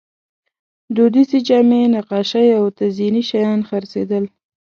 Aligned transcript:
دودیزې 0.95 1.39
جامې، 1.47 1.81
نقاشۍ 1.95 2.47
او 2.59 2.65
تزییني 2.77 3.23
شیان 3.29 3.59
خرڅېدل. 3.69 4.23